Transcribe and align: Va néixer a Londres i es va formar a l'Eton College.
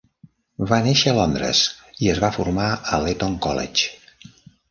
Va 0.69 0.77
néixer 0.87 1.11
a 1.11 1.13
Londres 1.17 1.61
i 2.05 2.09
es 2.15 2.21
va 2.25 2.31
formar 2.39 2.69
a 2.97 3.01
l'Eton 3.05 3.35
College. 3.47 4.29